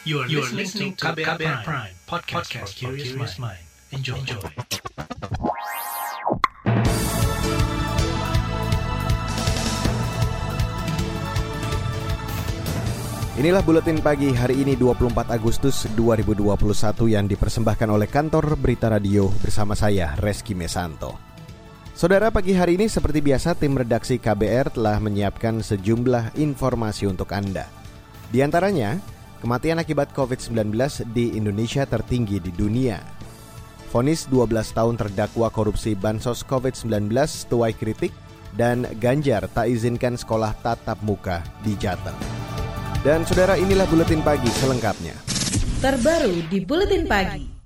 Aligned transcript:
You 0.00 0.24
are, 0.24 0.28
you 0.32 0.40
are 0.40 0.48
listening 0.56 0.96
to 0.96 1.12
KBR, 1.12 1.36
KBR 1.36 1.60
Prime, 1.60 1.92
Prime 1.92 1.94
podcast, 2.08 2.48
podcast 2.48 2.72
for 2.72 2.96
curious 2.96 3.36
mind. 3.36 3.60
Enjoy. 3.92 4.16
Enjoy. 4.16 4.40
Inilah 13.36 13.60
buletin 13.60 14.00
pagi 14.00 14.32
hari 14.32 14.64
ini 14.64 14.72
24 14.72 15.28
Agustus 15.28 15.84
2021 15.92 16.48
yang 17.12 17.28
dipersembahkan 17.28 17.88
oleh 17.92 18.08
kantor 18.08 18.56
Berita 18.56 18.88
Radio 18.88 19.28
bersama 19.44 19.76
saya 19.76 20.16
Reski 20.16 20.56
Mesanto. 20.56 21.20
Saudara 21.92 22.32
pagi 22.32 22.56
hari 22.56 22.80
ini 22.80 22.88
seperti 22.88 23.20
biasa 23.20 23.52
tim 23.52 23.76
redaksi 23.76 24.16
KBR 24.16 24.80
telah 24.80 24.96
menyiapkan 24.96 25.60
sejumlah 25.60 26.40
informasi 26.40 27.04
untuk 27.04 27.28
Anda. 27.36 27.68
Di 28.32 28.40
antaranya, 28.40 29.19
kematian 29.40 29.80
akibat 29.80 30.12
COVID-19 30.12 30.76
di 31.16 31.34
Indonesia 31.34 31.88
tertinggi 31.88 32.38
di 32.38 32.52
dunia. 32.52 33.00
Fonis 33.90 34.30
12 34.30 34.70
tahun 34.70 34.94
terdakwa 34.94 35.50
korupsi 35.50 35.98
bansos 35.98 36.46
COVID-19 36.46 37.10
tuai 37.50 37.74
kritik 37.74 38.14
dan 38.54 38.86
Ganjar 39.02 39.50
tak 39.50 39.66
izinkan 39.66 40.14
sekolah 40.14 40.54
tatap 40.62 41.02
muka 41.02 41.42
di 41.66 41.74
Jateng. 41.74 42.14
Dan 43.00 43.24
saudara 43.26 43.56
inilah 43.56 43.88
buletin 43.88 44.20
pagi 44.20 44.46
selengkapnya. 44.60 45.16
Terbaru 45.80 46.46
di 46.52 46.60
buletin 46.60 47.08
pagi. 47.08 47.60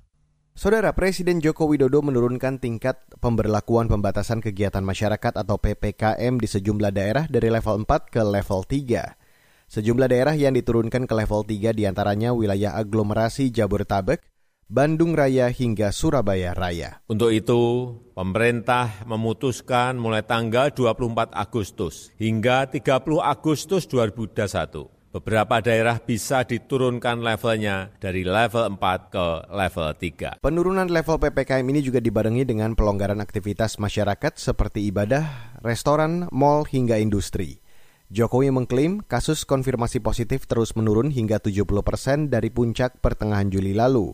Saudara 0.55 0.95
Presiden 0.95 1.43
Joko 1.43 1.67
Widodo 1.67 1.99
menurunkan 1.99 2.63
tingkat 2.63 3.03
pemberlakuan 3.19 3.91
pembatasan 3.91 4.39
kegiatan 4.39 4.79
masyarakat 4.79 5.35
atau 5.35 5.59
PPKM 5.59 6.39
di 6.39 6.47
sejumlah 6.47 6.95
daerah 6.95 7.27
dari 7.27 7.51
level 7.51 7.83
4 7.83 8.07
ke 8.07 8.23
level 8.23 8.63
3. 8.63 9.24
Sejumlah 9.65 10.09
daerah 10.09 10.37
yang 10.37 10.53
diturunkan 10.53 11.09
ke 11.09 11.13
level 11.13 11.41
3 11.45 11.73
di 11.73 11.83
antaranya 11.89 12.31
wilayah 12.31 12.77
aglomerasi 12.77 13.49
Jabodetabek, 13.49 14.21
Bandung 14.65 15.13
Raya 15.13 15.53
hingga 15.53 15.93
Surabaya 15.93 16.57
Raya. 16.57 17.01
Untuk 17.05 17.29
itu, 17.29 17.93
pemerintah 18.17 19.05
memutuskan 19.05 19.97
mulai 19.97 20.25
tanggal 20.25 20.73
24 20.73 21.33
Agustus 21.33 22.09
hingga 22.17 22.65
30 22.69 23.21
Agustus 23.21 23.85
2021 23.89 24.95
Beberapa 25.15 25.63
daerah 25.63 25.95
bisa 26.03 26.43
diturunkan 26.43 27.23
levelnya 27.23 27.87
dari 28.03 28.27
level 28.27 28.75
4 28.75 29.15
ke 29.15 29.25
level 29.47 29.87
3. 29.95 30.43
Penurunan 30.43 30.91
level 30.91 31.15
PPKM 31.15 31.63
ini 31.71 31.79
juga 31.79 32.03
dibarengi 32.03 32.43
dengan 32.43 32.75
pelonggaran 32.75 33.23
aktivitas 33.23 33.79
masyarakat 33.79 34.35
seperti 34.35 34.91
ibadah, 34.91 35.55
restoran, 35.63 36.27
mal, 36.35 36.67
hingga 36.67 36.99
industri. 36.99 37.63
Jokowi 38.13 38.53
mengklaim 38.53 39.01
kasus 39.01 39.49
konfirmasi 39.49 39.97
positif 39.97 40.45
terus 40.45 40.77
menurun 40.77 41.09
hingga 41.09 41.41
70 41.41 41.65
persen 41.81 42.29
dari 42.29 42.53
puncak 42.53 43.01
pertengahan 43.01 43.49
Juli 43.49 43.73
lalu. 43.73 44.13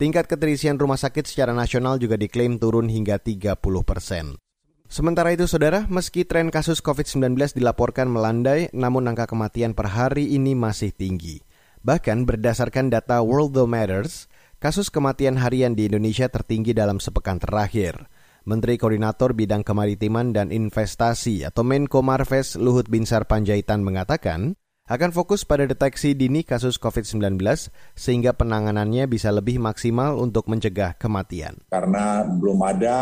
Tingkat 0.00 0.24
keterisian 0.24 0.80
rumah 0.80 0.96
sakit 0.96 1.28
secara 1.28 1.52
nasional 1.52 2.00
juga 2.00 2.16
diklaim 2.16 2.56
turun 2.56 2.88
hingga 2.88 3.20
30 3.20 3.60
persen. 3.84 4.40
Sementara 4.88 5.30
itu, 5.36 5.44
saudara, 5.44 5.84
meski 5.86 6.24
tren 6.24 6.48
kasus 6.48 6.80
COVID-19 6.80 7.54
dilaporkan 7.54 8.08
melandai, 8.08 8.72
namun 8.72 9.06
angka 9.06 9.28
kematian 9.28 9.76
per 9.76 9.92
hari 9.92 10.34
ini 10.34 10.56
masih 10.56 10.90
tinggi. 10.90 11.44
Bahkan 11.84 12.24
berdasarkan 12.24 12.88
data 12.88 13.20
Worldometers, 13.20 14.32
kasus 14.58 14.88
kematian 14.88 15.38
harian 15.38 15.76
di 15.76 15.86
Indonesia 15.92 16.26
tertinggi 16.26 16.72
dalam 16.72 16.98
sepekan 16.98 17.36
terakhir. 17.36 18.08
Menteri 18.48 18.80
Koordinator 18.80 19.36
Bidang 19.36 19.60
Kemaritiman 19.60 20.32
dan 20.32 20.48
Investasi 20.48 21.44
atau 21.44 21.60
Menko 21.60 22.00
Marves 22.00 22.56
Luhut 22.56 22.88
Binsar 22.88 23.28
Panjaitan 23.28 23.84
mengatakan, 23.84 24.56
akan 24.90 25.14
fokus 25.14 25.46
pada 25.46 25.70
deteksi 25.70 26.18
dini 26.18 26.42
kasus 26.42 26.74
COVID-19 26.80 27.38
sehingga 27.94 28.34
penanganannya 28.34 29.06
bisa 29.06 29.30
lebih 29.30 29.62
maksimal 29.62 30.18
untuk 30.18 30.50
mencegah 30.50 30.98
kematian. 30.98 31.62
Karena 31.70 32.26
belum 32.26 32.58
ada 32.66 32.98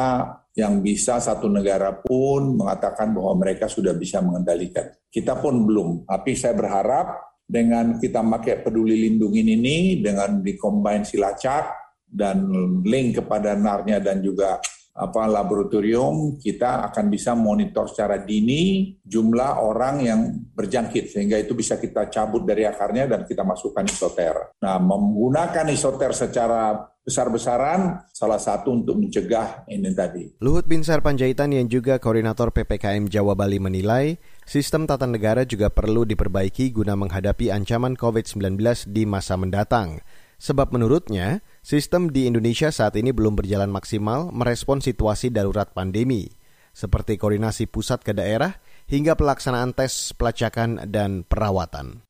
yang 0.52 0.84
bisa 0.84 1.16
satu 1.16 1.48
negara 1.48 1.96
pun 1.96 2.60
mengatakan 2.60 3.16
bahwa 3.16 3.40
mereka 3.40 3.70
sudah 3.72 3.96
bisa 3.96 4.20
mengendalikan. 4.20 4.90
Kita 5.08 5.40
pun 5.40 5.64
belum, 5.64 6.04
tapi 6.04 6.36
saya 6.36 6.52
berharap 6.52 7.38
dengan 7.48 7.96
kita 7.96 8.20
pakai 8.20 8.60
peduli 8.60 9.08
lindungi 9.08 9.40
ini, 9.40 10.04
dengan 10.04 10.44
dikombin 10.44 11.08
silacak 11.08 11.72
dan 12.04 12.52
link 12.84 13.24
kepada 13.24 13.56
narnya 13.56 13.96
dan 13.96 14.20
juga 14.20 14.60
apa 14.98 15.30
laboratorium 15.30 16.42
kita 16.42 16.82
akan 16.90 17.06
bisa 17.06 17.38
monitor 17.38 17.86
secara 17.86 18.18
dini 18.18 18.92
jumlah 18.98 19.62
orang 19.62 20.02
yang 20.02 20.20
berjangkit 20.50 21.14
sehingga 21.14 21.38
itu 21.38 21.54
bisa 21.54 21.78
kita 21.78 22.10
cabut 22.10 22.42
dari 22.42 22.66
akarnya 22.66 23.06
dan 23.06 23.22
kita 23.22 23.46
masukkan 23.46 23.86
isoter. 23.86 24.58
Nah, 24.58 24.82
menggunakan 24.82 25.70
isoter 25.70 26.10
secara 26.10 26.82
besar-besaran 27.08 28.04
salah 28.12 28.36
satu 28.36 28.74
untuk 28.74 29.00
mencegah 29.00 29.64
ini 29.72 29.88
tadi. 29.96 30.36
Luhut 30.44 30.68
Binsar 30.68 31.00
Panjaitan 31.00 31.56
yang 31.56 31.64
juga 31.64 31.96
koordinator 31.96 32.52
PPKM 32.52 33.08
Jawa 33.08 33.32
Bali 33.32 33.56
menilai 33.56 34.20
sistem 34.44 34.84
tata 34.84 35.08
negara 35.08 35.48
juga 35.48 35.72
perlu 35.72 36.04
diperbaiki 36.04 36.68
guna 36.68 37.00
menghadapi 37.00 37.48
ancaman 37.48 37.96
COVID-19 37.96 38.60
di 38.92 39.08
masa 39.08 39.40
mendatang. 39.40 40.04
Sebab 40.38 40.70
menurutnya, 40.70 41.42
sistem 41.68 42.08
di 42.08 42.24
Indonesia 42.24 42.72
saat 42.72 42.96
ini 42.96 43.12
belum 43.12 43.36
berjalan 43.36 43.68
maksimal 43.68 44.32
merespon 44.32 44.80
situasi 44.80 45.28
darurat 45.28 45.68
pandemi, 45.76 46.32
seperti 46.72 47.20
koordinasi 47.20 47.68
pusat 47.68 48.00
ke 48.00 48.16
daerah 48.16 48.56
hingga 48.88 49.12
pelaksanaan 49.12 49.76
tes 49.76 50.16
pelacakan 50.16 50.88
dan 50.88 51.28
perawatan. 51.28 52.00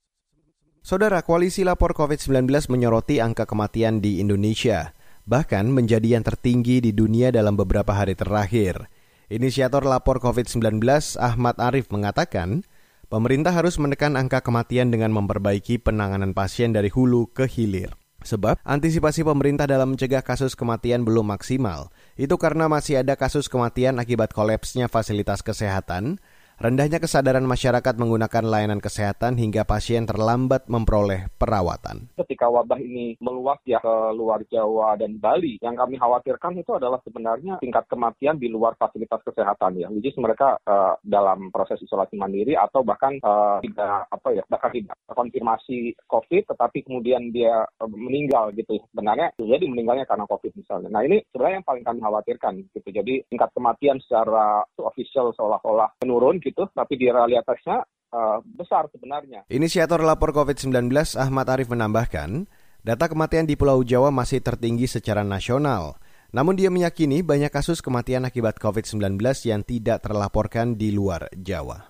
Saudara, 0.79 1.27
Koalisi 1.27 1.67
Lapor 1.67 1.91
COVID-19 1.91 2.71
menyoroti 2.71 3.19
angka 3.19 3.51
kematian 3.51 3.99
di 3.99 4.23
Indonesia, 4.23 4.95
bahkan 5.27 5.67
menjadi 5.75 6.15
yang 6.15 6.23
tertinggi 6.23 6.79
di 6.79 6.95
dunia 6.95 7.35
dalam 7.35 7.59
beberapa 7.59 7.99
hari 7.99 8.15
terakhir. 8.15 8.87
Inisiator 9.27 9.83
Lapor 9.83 10.23
COVID-19 10.23 10.87
Ahmad 11.19 11.59
Arif 11.59 11.91
mengatakan, 11.91 12.63
pemerintah 13.11 13.51
harus 13.51 13.75
menekan 13.83 14.15
angka 14.15 14.39
kematian 14.39 14.95
dengan 14.95 15.11
memperbaiki 15.19 15.83
penanganan 15.83 16.31
pasien 16.31 16.71
dari 16.71 16.95
hulu 16.95 17.35
ke 17.35 17.51
hilir. 17.51 17.99
Sebab 18.29 18.61
antisipasi 18.61 19.25
pemerintah 19.25 19.65
dalam 19.65 19.97
mencegah 19.97 20.21
kasus 20.21 20.53
kematian 20.53 21.01
belum 21.01 21.33
maksimal. 21.33 21.89
Itu 22.13 22.37
karena 22.37 22.69
masih 22.69 23.01
ada 23.01 23.17
kasus 23.17 23.49
kematian 23.49 23.97
akibat 23.97 24.37
kolapsnya 24.37 24.93
fasilitas 24.93 25.41
kesehatan, 25.41 26.21
rendahnya 26.59 26.99
kesadaran 26.99 27.47
masyarakat 27.47 27.95
menggunakan 27.95 28.43
layanan 28.43 28.83
kesehatan 28.83 29.39
hingga 29.39 29.63
pasien 29.63 30.11
terlambat 30.11 30.67
memperoleh 30.67 31.31
perawatan. 31.39 32.11
Ketika 32.19 32.51
wabah 32.51 32.83
ini 32.83 33.15
meluas 33.23 33.63
ya 33.63 33.79
ke 33.79 33.95
luar 34.19 34.43
Jawa 34.51 34.99
dan 34.99 35.23
Bali, 35.23 35.63
yang 35.63 35.79
kami 35.79 36.03
khawatirkan 36.03 36.59
itu 36.59 36.75
adalah 36.75 36.99
sebenarnya 37.07 37.63
tingkat 37.63 37.87
kematian 37.87 38.43
di 38.43 38.51
luar 38.51 38.75
fasilitas 38.75 39.23
kesehatan 39.23 39.79
ya. 39.79 39.87
Jadi 39.87 40.19
mereka 40.19 40.59
uh, 40.67 40.99
dalam 41.07 41.55
proses 41.55 41.79
isolasi 41.79 42.19
mandiri 42.19 42.59
atau 42.59 42.83
bahkan 42.83 43.23
uh, 43.23 43.63
tidak 43.63 44.11
apa 44.11 44.29
ya 44.35 44.43
bahkan 44.51 44.75
tidak 44.75 44.99
konfirmasi 45.07 45.95
COVID, 46.11 46.43
tetapi 46.51 46.83
kemudian 46.83 47.31
dia 47.31 47.63
uh, 47.63 47.91
meninggal 47.91 48.51
gitu. 48.59 48.83
Sebenarnya 48.91 49.31
jadi 49.39 49.63
meninggalnya 49.63 50.11
karena 50.11 50.27
COVID 50.27 50.59
misalnya. 50.59 50.91
Nah 50.91 51.07
ini 51.07 51.23
sebenarnya 51.31 51.63
yang 51.63 51.69
paling 51.71 51.85
kami 51.87 51.99
khawatirkan 52.03 52.53
gitu. 52.75 52.89
Jadi 52.91 53.23
tingkat 53.31 53.55
kematian 53.55 54.03
secara 54.03 54.67
official 54.83 55.31
seolah-olah 55.39 56.03
menurun 56.03 56.43
gitu, 56.49 56.65
tapi 56.73 56.97
di 56.97 57.13
realitasnya 57.13 57.85
uh, 58.13 58.41
besar 58.45 58.89
sebenarnya. 58.89 59.45
Inisiator 59.53 60.01
lapor 60.01 60.33
COVID-19 60.33 60.89
Ahmad 61.21 61.47
Arif 61.53 61.69
menambahkan, 61.69 62.49
data 62.81 63.07
kematian 63.07 63.45
di 63.45 63.55
Pulau 63.55 63.85
Jawa 63.85 64.09
masih 64.09 64.41
tertinggi 64.41 64.89
secara 64.89 65.21
nasional. 65.21 66.01
Namun 66.29 66.61
dia 66.61 66.69
meyakini 66.69 67.25
banyak 67.25 67.49
kasus 67.49 67.81
kematian 67.81 68.29
akibat 68.29 68.61
COVID-19 68.61 69.17
yang 69.49 69.65
tidak 69.65 70.05
terlaporkan 70.05 70.77
di 70.77 70.93
luar 70.93 71.29
Jawa. 71.33 71.89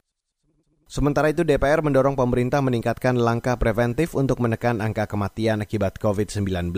Sementara 0.89 1.29
itu 1.29 1.45
DPR 1.45 1.85
mendorong 1.85 2.17
pemerintah 2.17 2.65
meningkatkan 2.65 3.19
langkah 3.19 3.61
preventif 3.61 4.17
untuk 4.17 4.41
menekan 4.41 4.81
angka 4.81 5.05
kematian 5.05 5.61
akibat 5.61 6.01
COVID-19. 6.01 6.73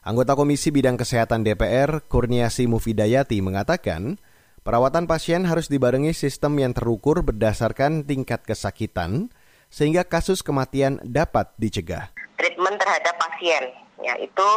Anggota 0.00 0.32
Komisi 0.32 0.72
Bidang 0.72 0.96
Kesehatan 0.98 1.44
DPR, 1.44 2.02
Kurniasi 2.08 2.64
Mufidayati, 2.66 3.38
mengatakan, 3.44 4.16
Perawatan 4.60 5.08
pasien 5.08 5.48
harus 5.48 5.72
dibarengi 5.72 6.12
sistem 6.12 6.60
yang 6.60 6.76
terukur 6.76 7.24
berdasarkan 7.24 8.04
tingkat 8.04 8.44
kesakitan, 8.44 9.32
sehingga 9.72 10.04
kasus 10.04 10.44
kematian 10.44 11.00
dapat 11.00 11.48
dicegah. 11.56 12.12
Treatment 12.36 12.76
terhadap 12.76 13.16
pasien, 13.16 13.72
ya 14.04 14.20
itu 14.20 14.50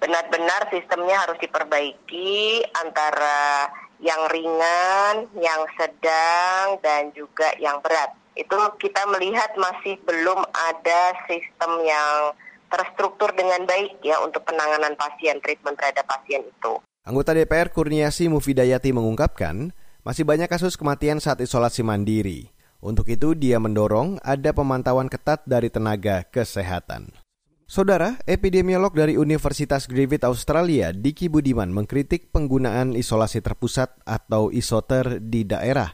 benar-benar 0.00 0.64
sistemnya 0.72 1.28
harus 1.28 1.36
diperbaiki 1.44 2.64
antara 2.72 3.68
yang 4.00 4.24
ringan, 4.32 5.28
yang 5.36 5.68
sedang, 5.76 6.80
dan 6.80 7.12
juga 7.12 7.52
yang 7.60 7.84
berat. 7.84 8.16
Itu 8.40 8.56
kita 8.80 9.04
melihat 9.12 9.52
masih 9.60 10.00
belum 10.08 10.40
ada 10.56 11.02
sistem 11.28 11.84
yang 11.84 12.32
terstruktur 12.72 13.28
dengan 13.36 13.68
baik 13.68 14.00
ya 14.00 14.24
untuk 14.24 14.40
penanganan 14.48 14.96
pasien, 14.96 15.36
treatment 15.44 15.76
terhadap 15.76 16.08
pasien 16.08 16.40
itu. 16.48 16.80
Anggota 17.04 17.36
DPR 17.36 17.68
Kurniasi 17.68 18.32
Mufidayati 18.32 18.88
mengungkapkan, 18.96 19.76
masih 20.08 20.24
banyak 20.24 20.48
kasus 20.48 20.72
kematian 20.80 21.20
saat 21.20 21.36
isolasi 21.36 21.84
mandiri. 21.84 22.48
Untuk 22.80 23.12
itu, 23.12 23.36
dia 23.36 23.60
mendorong 23.60 24.24
ada 24.24 24.56
pemantauan 24.56 25.12
ketat 25.12 25.44
dari 25.44 25.68
tenaga 25.68 26.24
kesehatan. 26.24 27.12
Saudara, 27.68 28.16
epidemiolog 28.24 28.96
dari 28.96 29.20
Universitas 29.20 29.84
Griffith 29.84 30.24
Australia, 30.24 30.96
Diki 30.96 31.28
Budiman 31.28 31.76
mengkritik 31.76 32.32
penggunaan 32.32 32.96
isolasi 32.96 33.44
terpusat 33.44 34.00
atau 34.08 34.48
isoter 34.48 35.20
di 35.20 35.44
daerah. 35.44 35.92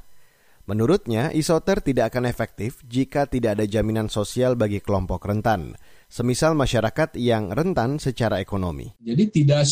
Menurutnya, 0.70 1.34
isoter 1.34 1.82
tidak 1.82 2.14
akan 2.14 2.30
efektif 2.30 2.78
jika 2.86 3.26
tidak 3.26 3.58
ada 3.58 3.66
jaminan 3.66 4.06
sosial 4.06 4.54
bagi 4.54 4.78
kelompok 4.78 5.26
rentan, 5.26 5.74
semisal 6.06 6.54
masyarakat 6.54 7.18
yang 7.18 7.50
rentan 7.50 7.98
secara 7.98 8.38
ekonomi. 8.38 8.94
Jadi 9.02 9.42
tidak 9.42 9.66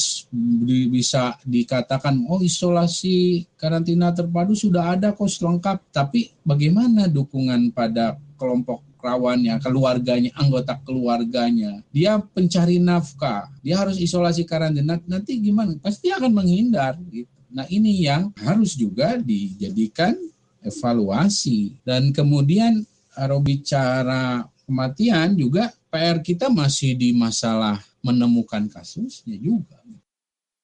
bisa 0.90 1.38
dikatakan, 1.46 2.18
oh 2.26 2.42
isolasi 2.42 3.46
karantina 3.54 4.10
terpadu 4.10 4.58
sudah 4.58 4.98
ada 4.98 5.14
kok 5.14 5.30
lengkap, 5.30 5.94
tapi 5.94 6.34
bagaimana 6.42 7.06
dukungan 7.06 7.70
pada 7.70 8.18
kelompok 8.34 8.82
rawannya, 8.98 9.54
keluarganya, 9.62 10.34
anggota 10.34 10.82
keluarganya. 10.82 11.78
Dia 11.94 12.18
pencari 12.18 12.82
nafkah, 12.82 13.46
dia 13.62 13.78
harus 13.78 14.02
isolasi 14.02 14.42
karantina. 14.42 14.98
Nanti 15.06 15.38
gimana? 15.38 15.78
Pasti 15.78 16.10
akan 16.10 16.34
menghindar. 16.34 16.98
Gitu. 17.06 17.30
Nah 17.54 17.70
ini 17.70 18.02
yang 18.02 18.34
harus 18.42 18.74
juga 18.74 19.14
dijadikan 19.14 20.18
evaluasi. 20.64 21.78
Dan 21.82 22.10
kemudian 22.10 22.82
kalau 23.14 23.42
bicara 23.42 24.46
kematian 24.68 25.34
juga 25.34 25.72
PR 25.88 26.20
kita 26.20 26.52
masih 26.52 26.94
di 26.94 27.16
masalah 27.16 27.80
menemukan 28.04 28.68
kasusnya 28.70 29.34
juga. 29.40 29.80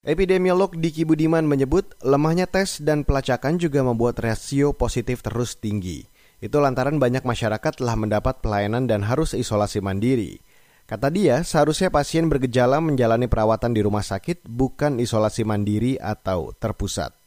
Epidemiolog 0.05 0.77
Diki 0.77 1.09
Budiman 1.09 1.49
menyebut 1.49 1.97
lemahnya 2.05 2.45
tes 2.45 2.77
dan 2.85 3.09
pelacakan 3.09 3.57
juga 3.57 3.81
membuat 3.81 4.21
rasio 4.21 4.77
positif 4.77 5.25
terus 5.25 5.57
tinggi. 5.57 6.05
Itu 6.45 6.61
lantaran 6.61 7.01
banyak 7.01 7.25
masyarakat 7.25 7.81
telah 7.81 7.97
mendapat 7.97 8.45
pelayanan 8.45 8.85
dan 8.85 9.01
harus 9.09 9.33
isolasi 9.33 9.81
mandiri. 9.81 10.45
Kata 10.85 11.09
dia, 11.09 11.41
seharusnya 11.41 11.89
pasien 11.89 12.29
bergejala 12.29 12.85
menjalani 12.85 13.25
perawatan 13.25 13.73
di 13.73 13.81
rumah 13.81 14.05
sakit, 14.05 14.45
bukan 14.45 15.01
isolasi 15.01 15.41
mandiri 15.41 15.97
atau 15.97 16.53
terpusat. 16.53 17.24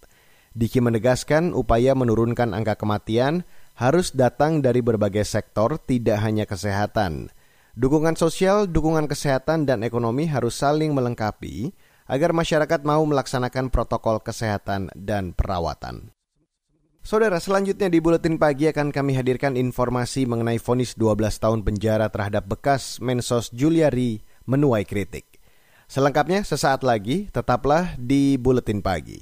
Diki 0.57 0.81
menegaskan 0.81 1.53
upaya 1.53 1.93
menurunkan 1.93 2.57
angka 2.57 2.81
kematian 2.81 3.45
harus 3.77 4.09
datang 4.09 4.65
dari 4.65 4.81
berbagai 4.81 5.21
sektor, 5.21 5.77
tidak 5.77 6.17
hanya 6.25 6.49
kesehatan. 6.49 7.29
Dukungan 7.77 8.17
sosial, 8.17 8.65
dukungan 8.65 9.05
kesehatan, 9.05 9.69
dan 9.69 9.85
ekonomi 9.85 10.25
harus 10.25 10.57
saling 10.57 10.97
melengkapi 10.97 11.77
agar 12.09 12.33
masyarakat 12.33 12.81
mau 12.81 13.05
melaksanakan 13.05 13.69
protokol 13.69 14.17
kesehatan 14.17 14.89
dan 14.97 15.37
perawatan. 15.37 16.09
Saudara, 17.05 17.37
selanjutnya 17.37 17.93
di 17.93 18.01
Buletin 18.01 18.41
Pagi 18.41 18.65
akan 18.65 18.89
kami 18.89 19.13
hadirkan 19.13 19.53
informasi 19.53 20.25
mengenai 20.25 20.57
vonis 20.57 20.97
12 20.97 21.37
tahun 21.37 21.61
penjara 21.61 22.09
terhadap 22.09 22.49
bekas 22.49 22.97
Mensos 22.97 23.53
Juliari 23.53 24.25
menuai 24.49 24.89
kritik. 24.89 25.37
Selengkapnya 25.85 26.41
sesaat 26.41 26.81
lagi, 26.81 27.29
tetaplah 27.29 27.93
di 28.01 28.41
Buletin 28.41 28.81
Pagi. 28.81 29.21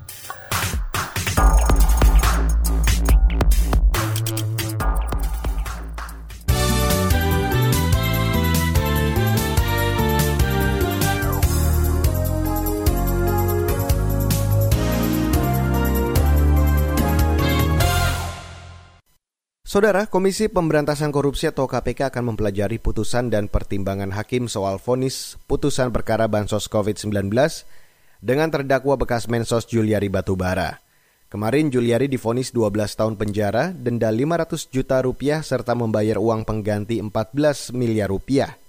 Saudara, 19.71 20.03
Komisi 20.03 20.51
Pemberantasan 20.51 21.15
Korupsi 21.15 21.47
atau 21.47 21.63
KPK 21.63 22.11
akan 22.11 22.35
mempelajari 22.35 22.75
putusan 22.75 23.31
dan 23.31 23.47
pertimbangan 23.47 24.11
hakim 24.11 24.51
soal 24.51 24.75
vonis 24.75 25.39
putusan 25.47 25.95
perkara 25.95 26.27
bansos 26.27 26.67
COVID-19 26.67 27.31
dengan 28.19 28.51
terdakwa 28.51 28.99
bekas 28.99 29.31
Mensos 29.31 29.71
Juliari 29.71 30.11
Batubara. 30.11 30.83
Kemarin 31.31 31.71
Juliari 31.71 32.11
difonis 32.11 32.51
12 32.51 32.99
tahun 32.99 33.15
penjara, 33.15 33.71
denda 33.71 34.11
500 34.11 34.75
juta 34.75 34.99
rupiah 34.99 35.39
serta 35.39 35.71
membayar 35.71 36.19
uang 36.19 36.43
pengganti 36.43 36.99
14 36.99 37.71
miliar 37.71 38.11
rupiah. 38.11 38.59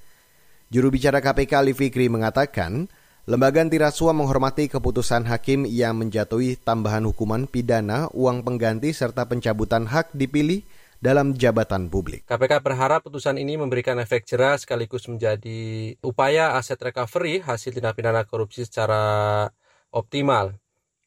Juru 0.71 0.95
bicara 0.95 1.19
KPK 1.19 1.67
Ali 1.67 1.75
Fikri 1.75 2.07
mengatakan, 2.15 2.87
lembaga 3.27 3.59
anti 3.59 3.83
rasuah 3.83 4.15
menghormati 4.15 4.71
keputusan 4.71 5.27
hakim 5.27 5.67
yang 5.67 5.99
menjatuhi 5.99 6.63
tambahan 6.63 7.03
hukuman 7.11 7.51
pidana, 7.51 8.07
uang 8.15 8.47
pengganti 8.47 8.95
serta 8.95 9.27
pencabutan 9.27 9.91
hak 9.91 10.15
dipilih 10.15 10.63
dalam 11.03 11.35
jabatan 11.35 11.91
publik. 11.91 12.23
KPK 12.31 12.63
berharap 12.63 13.03
putusan 13.03 13.35
ini 13.35 13.59
memberikan 13.59 13.99
efek 13.99 14.23
jerah 14.23 14.55
sekaligus 14.55 15.11
menjadi 15.11 15.93
upaya 16.07 16.55
aset 16.55 16.79
recovery 16.79 17.43
hasil 17.43 17.75
tindak 17.75 17.99
pidana 17.99 18.23
korupsi 18.23 18.63
secara 18.63 19.51
optimal. 19.91 20.55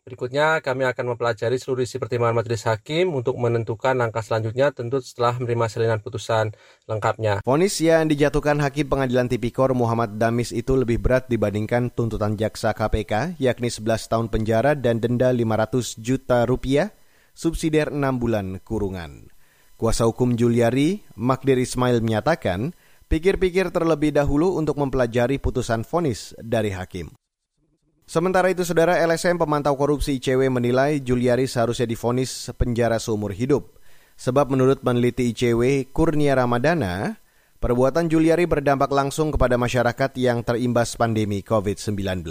Berikutnya 0.06 0.62
kami 0.62 0.86
akan 0.86 1.18
mempelajari 1.18 1.57
seluruh 1.57 1.81
isi 1.81 1.97
pertimbangan 1.97 2.38
majelis 2.38 2.69
hakim 2.69 3.09
untuk 3.18 3.42
menentukan 3.42 3.97
langkah 3.97 4.21
selanjutnya 4.21 4.69
tentu 4.69 5.01
setelah 5.01 5.33
menerima 5.42 5.65
salinan 5.65 5.97
putusan 5.97 6.53
lengkapnya. 6.86 7.42
Vonis 7.42 7.74
yang 7.81 8.06
dijatuhkan 8.06 8.62
Hakim 8.62 8.86
Pengadilan 8.86 9.25
Tipikor 9.25 9.74
Muhammad 9.74 10.21
Damis 10.21 10.53
itu 10.53 10.77
lebih 10.77 11.01
berat 11.01 11.25
dibandingkan 11.25 11.89
tuntutan 11.89 12.38
jaksa 12.38 12.77
KPK 12.77 13.42
yakni 13.42 13.74
11 13.74 14.06
tahun 14.06 14.27
penjara 14.30 14.77
dan 14.77 15.01
denda 15.01 15.33
500 15.33 15.97
juta 15.97 16.45
rupiah, 16.45 16.94
subsidiar 17.33 17.89
6 17.89 17.97
bulan 18.21 18.62
kurungan. 18.62 19.34
Kuasa 19.75 20.07
hukum 20.07 20.39
Juliari, 20.39 21.04
Magdir 21.19 21.60
Ismail 21.60 22.00
menyatakan, 22.00 22.72
pikir-pikir 23.12 23.75
terlebih 23.75 24.16
dahulu 24.16 24.56
untuk 24.56 24.80
mempelajari 24.80 25.36
putusan 25.36 25.83
vonis 25.83 26.31
dari 26.39 26.72
hakim. 26.72 27.12
Sementara 28.07 28.48
itu, 28.48 28.63
saudara 28.63 28.95
LSM 29.04 29.36
pemantau 29.36 29.75
korupsi 29.75 30.16
ICW 30.16 30.48
menilai 30.48 31.04
Juliari 31.04 31.44
seharusnya 31.44 31.92
difonis 31.92 32.48
penjara 32.56 33.04
seumur 33.04 33.36
hidup. 33.36 33.75
Sebab 34.16 34.48
menurut 34.48 34.80
peneliti 34.80 35.36
ICW 35.36 35.92
Kurnia 35.92 36.39
Ramadana, 36.39 37.19
perbuatan 37.60 38.07
Juliari 38.07 38.48
berdampak 38.48 38.88
langsung 38.95 39.28
kepada 39.28 39.60
masyarakat 39.60 40.16
yang 40.16 40.39
terimbas 40.39 40.95
pandemi 40.95 41.44
COVID-19 41.44 42.24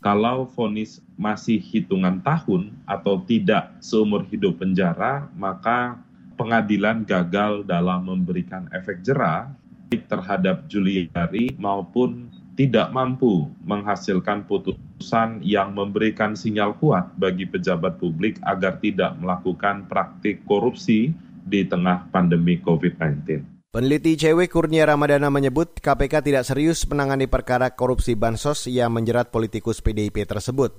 kalau 0.00 0.48
vonis 0.56 1.04
masih 1.20 1.60
hitungan 1.60 2.24
tahun 2.24 2.72
atau 2.88 3.20
tidak 3.28 3.76
seumur 3.84 4.24
hidup 4.32 4.56
penjara, 4.56 5.28
maka 5.36 6.00
pengadilan 6.40 7.04
gagal 7.04 7.68
dalam 7.68 8.08
memberikan 8.08 8.64
efek 8.72 9.04
jerah 9.04 9.52
terhadap 9.92 10.64
Juliari 10.72 11.52
maupun 11.60 12.32
tidak 12.56 12.88
mampu 12.96 13.52
menghasilkan 13.60 14.48
putusan 14.48 15.44
yang 15.44 15.76
memberikan 15.76 16.32
sinyal 16.32 16.72
kuat 16.80 17.12
bagi 17.20 17.44
pejabat 17.44 18.00
publik 18.00 18.40
agar 18.40 18.80
tidak 18.80 19.20
melakukan 19.20 19.84
praktik 19.84 20.40
korupsi 20.48 21.12
di 21.44 21.68
tengah 21.68 22.08
pandemi 22.08 22.56
COVID-19. 22.56 23.44
Peneliti 23.70 24.18
ICW 24.18 24.50
Kurnia 24.50 24.82
Ramadana 24.82 25.30
menyebut 25.30 25.78
KPK 25.78 26.26
tidak 26.26 26.42
serius 26.42 26.82
menangani 26.90 27.30
perkara 27.30 27.70
korupsi 27.70 28.18
bansos 28.18 28.66
yang 28.66 28.90
menjerat 28.90 29.30
politikus 29.30 29.78
PDIP 29.78 30.26
tersebut. 30.26 30.74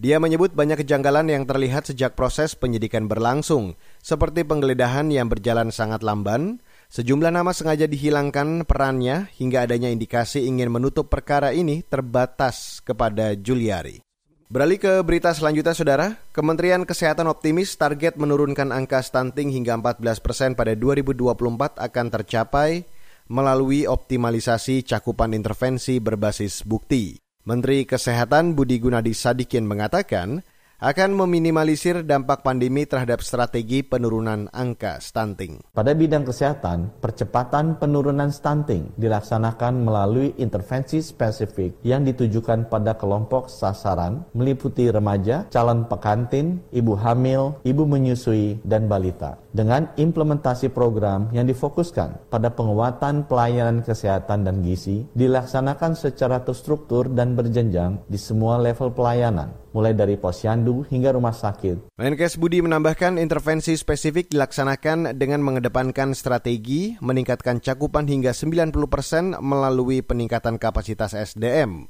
Dia 0.00 0.16
menyebut 0.16 0.56
banyak 0.56 0.80
kejanggalan 0.80 1.28
yang 1.28 1.44
terlihat 1.44 1.92
sejak 1.92 2.16
proses 2.16 2.56
penyidikan 2.56 3.04
berlangsung, 3.04 3.76
seperti 4.00 4.48
penggeledahan 4.48 5.12
yang 5.12 5.28
berjalan 5.28 5.68
sangat 5.68 6.00
lamban, 6.00 6.64
sejumlah 6.88 7.28
nama 7.28 7.52
sengaja 7.52 7.84
dihilangkan 7.84 8.64
perannya 8.64 9.28
hingga 9.36 9.68
adanya 9.68 9.92
indikasi 9.92 10.48
ingin 10.48 10.72
menutup 10.72 11.12
perkara 11.12 11.52
ini 11.52 11.84
terbatas 11.84 12.80
kepada 12.80 13.36
Juliari. 13.36 14.00
Beralih 14.48 14.80
ke 14.80 15.04
berita 15.04 15.36
selanjutnya, 15.36 15.76
Saudara. 15.76 16.16
Kementerian 16.32 16.88
Kesehatan 16.88 17.28
optimis 17.28 17.76
target 17.76 18.16
menurunkan 18.16 18.72
angka 18.72 19.04
stunting 19.04 19.52
hingga 19.52 19.76
14 19.84 20.00
persen 20.24 20.50
pada 20.56 20.72
2024 20.72 21.76
akan 21.76 22.06
tercapai 22.08 22.88
melalui 23.28 23.84
optimalisasi 23.84 24.80
cakupan 24.80 25.36
intervensi 25.36 26.00
berbasis 26.00 26.64
bukti. 26.64 27.29
Menteri 27.48 27.88
Kesehatan 27.88 28.52
Budi 28.52 28.76
Gunadi 28.76 29.16
Sadikin 29.16 29.64
mengatakan 29.64 30.44
akan 30.80 31.12
meminimalisir 31.12 32.08
dampak 32.08 32.40
pandemi 32.40 32.88
terhadap 32.88 33.20
strategi 33.20 33.84
penurunan 33.84 34.48
angka 34.48 34.96
stunting. 35.04 35.60
Pada 35.76 35.92
bidang 35.92 36.24
kesehatan, 36.24 37.04
percepatan 37.04 37.76
penurunan 37.76 38.32
stunting 38.32 38.96
dilaksanakan 38.96 39.84
melalui 39.84 40.32
intervensi 40.40 41.04
spesifik 41.04 41.84
yang 41.84 42.08
ditujukan 42.08 42.72
pada 42.72 42.96
kelompok 42.96 43.52
sasaran 43.52 44.24
meliputi 44.32 44.88
remaja, 44.88 45.44
calon 45.52 45.84
pekantin, 45.84 46.64
ibu 46.72 46.96
hamil, 46.96 47.60
ibu 47.60 47.84
menyusui, 47.84 48.64
dan 48.64 48.88
balita. 48.88 49.36
Dengan 49.52 49.92
implementasi 50.00 50.72
program 50.72 51.28
yang 51.36 51.44
difokuskan 51.44 52.32
pada 52.32 52.48
penguatan 52.48 53.28
pelayanan 53.28 53.84
kesehatan 53.84 54.48
dan 54.48 54.64
gizi 54.64 55.04
dilaksanakan 55.12 55.92
secara 55.92 56.40
terstruktur 56.40 57.12
dan 57.12 57.36
berjenjang 57.36 58.00
di 58.08 58.16
semua 58.16 58.56
level 58.56 58.94
pelayanan 58.96 59.52
mulai 59.70 59.94
dari 59.94 60.18
posyandu 60.18 60.86
hingga 60.90 61.14
rumah 61.14 61.34
sakit. 61.34 61.94
Menkes 61.98 62.36
Budi 62.36 62.62
menambahkan 62.62 63.18
intervensi 63.18 63.74
spesifik 63.78 64.30
dilaksanakan 64.34 65.14
dengan 65.18 65.42
mengedepankan 65.42 66.14
strategi 66.14 66.98
meningkatkan 66.98 67.62
cakupan 67.62 68.10
hingga 68.10 68.34
90 68.34 68.74
persen 68.90 69.36
melalui 69.38 70.02
peningkatan 70.02 70.58
kapasitas 70.58 71.14
SDM. 71.14 71.86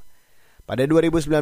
Pada 0.68 0.87
2019, 0.87 1.34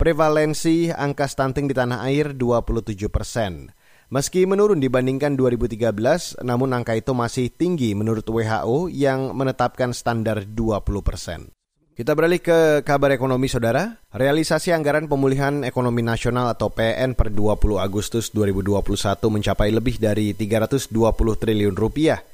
prevalensi 0.00 0.88
angka 0.88 1.28
stunting 1.28 1.68
di 1.68 1.74
tanah 1.76 2.08
air 2.08 2.32
27 2.32 3.12
persen. 3.12 3.68
Meski 4.10 4.42
menurun 4.42 4.82
dibandingkan 4.82 5.38
2013, 5.38 6.42
namun 6.42 6.74
angka 6.74 6.98
itu 6.98 7.14
masih 7.14 7.46
tinggi 7.46 7.94
menurut 7.94 8.26
WHO 8.26 8.90
yang 8.90 9.38
menetapkan 9.38 9.94
standar 9.94 10.42
20 10.42 10.82
persen. 11.04 11.54
Kita 12.00 12.16
beralih 12.16 12.40
ke 12.40 12.80
kabar 12.80 13.12
ekonomi 13.12 13.44
saudara. 13.44 14.00
Realisasi 14.16 14.72
anggaran 14.72 15.04
pemulihan 15.04 15.60
ekonomi 15.68 16.00
nasional 16.00 16.48
atau 16.48 16.72
PN 16.72 17.12
per 17.12 17.28
20 17.28 17.76
Agustus 17.76 18.32
2021 18.32 19.20
mencapai 19.28 19.68
lebih 19.68 20.00
dari 20.00 20.32
320 20.32 20.88
triliun 21.36 21.76
rupiah. 21.76 22.24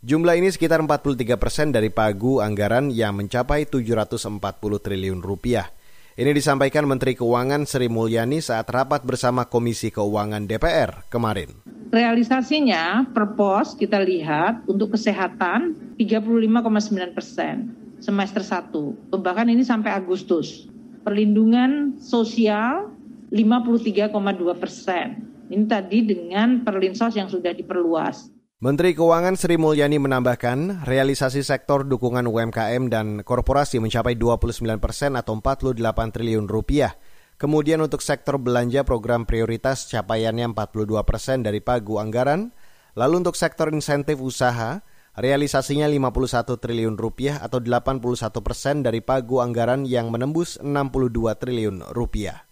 Jumlah 0.00 0.40
ini 0.40 0.48
sekitar 0.48 0.80
43 0.80 1.36
persen 1.36 1.68
dari 1.68 1.92
pagu 1.92 2.40
anggaran 2.40 2.88
yang 2.88 3.12
mencapai 3.12 3.68
740 3.68 4.40
triliun 4.80 5.20
rupiah. 5.20 5.68
Ini 6.16 6.32
disampaikan 6.32 6.88
Menteri 6.88 7.12
Keuangan 7.12 7.68
Sri 7.68 7.92
Mulyani 7.92 8.40
saat 8.40 8.72
rapat 8.72 9.04
bersama 9.04 9.44
Komisi 9.44 9.92
Keuangan 9.92 10.48
DPR 10.48 11.12
kemarin. 11.12 11.60
Realisasinya 11.92 13.04
per 13.12 13.36
pos 13.36 13.76
kita 13.76 14.00
lihat 14.00 14.64
untuk 14.64 14.96
kesehatan 14.96 15.92
35,9 16.00 17.12
persen 17.12 17.79
semester 18.00 18.42
1. 18.42 19.12
Bahkan 19.14 19.46
ini 19.52 19.62
sampai 19.62 19.94
Agustus. 19.94 20.66
Perlindungan 21.04 21.96
sosial 22.00 22.92
53,2 23.32 24.12
persen. 24.58 25.06
Ini 25.50 25.64
tadi 25.66 26.02
dengan 26.04 26.66
perlinsos 26.66 27.14
yang 27.14 27.30
sudah 27.30 27.54
diperluas. 27.54 28.30
Menteri 28.60 28.92
Keuangan 28.92 29.40
Sri 29.40 29.56
Mulyani 29.56 29.96
menambahkan, 29.96 30.84
realisasi 30.84 31.40
sektor 31.40 31.80
dukungan 31.80 32.28
UMKM 32.28 32.92
dan 32.92 33.24
korporasi 33.24 33.80
mencapai 33.80 34.20
29 34.20 34.76
persen 34.76 35.16
atau 35.16 35.32
48 35.40 35.80
triliun 36.12 36.44
rupiah. 36.44 36.92
Kemudian 37.40 37.80
untuk 37.80 38.04
sektor 38.04 38.36
belanja 38.36 38.84
program 38.84 39.24
prioritas 39.24 39.88
capaiannya 39.88 40.52
42 40.52 40.92
persen 41.08 41.40
dari 41.40 41.64
pagu 41.64 41.96
anggaran. 41.96 42.52
Lalu 43.00 43.24
untuk 43.24 43.32
sektor 43.32 43.72
insentif 43.72 44.20
usaha, 44.20 44.84
realisasinya 45.20 45.84
51 45.86 46.56
triliun 46.56 46.96
rupiah 46.96 47.38
atau 47.44 47.60
81 47.60 48.00
persen 48.40 48.80
dari 48.80 49.04
pagu 49.04 49.44
anggaran 49.44 49.84
yang 49.84 50.08
menembus 50.08 50.56
62 50.64 51.36
triliun 51.36 51.76
rupiah. 51.92 52.48